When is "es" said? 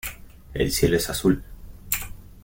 0.97-1.11